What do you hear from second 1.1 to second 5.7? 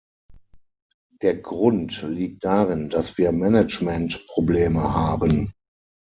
Der Grund liegt darin, dass wir Managementprobleme haben.